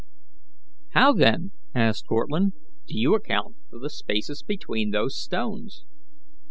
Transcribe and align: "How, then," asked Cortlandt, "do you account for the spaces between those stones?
"How, 0.93 1.13
then," 1.13 1.51
asked 1.75 2.07
Cortlandt, 2.07 2.55
"do 2.87 2.97
you 2.99 3.13
account 3.13 3.57
for 3.69 3.77
the 3.77 3.87
spaces 3.91 4.41
between 4.41 4.89
those 4.89 5.15
stones? 5.21 5.85